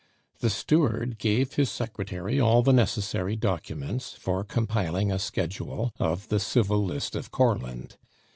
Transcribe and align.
The 0.39 0.49
steward 0.49 1.19
gave 1.19 1.53
his 1.53 1.69
secretary 1.69 2.39
all 2.39 2.63
the 2.63 2.73
necessary 2.73 3.35
documents 3.35 4.13
for 4.13 4.43
compiling 4.43 5.11
a 5.11 5.19
schedule 5.19 5.93
of 5.99 6.29
the 6.29 6.39
civil 6.39 6.83
list 6.83 7.15
of 7.15 7.29
Courland. 7.29 7.97